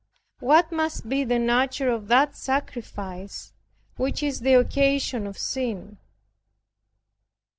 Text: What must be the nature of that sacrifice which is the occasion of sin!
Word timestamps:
What 0.39 0.71
must 0.71 1.07
be 1.09 1.23
the 1.23 1.37
nature 1.37 1.87
of 1.91 2.07
that 2.07 2.35
sacrifice 2.35 3.53
which 3.97 4.23
is 4.23 4.39
the 4.39 4.55
occasion 4.55 5.27
of 5.27 5.37
sin! 5.37 5.99